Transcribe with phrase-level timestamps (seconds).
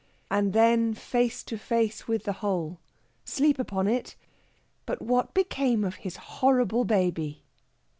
[0.31, 2.79] AND THEN FACE TO FACE WITH THE WHOLE.
[3.23, 4.15] SLEEP UPON IT!
[4.87, 7.43] BUT WHAT BECAME OF HIS HORRIBLE BABY?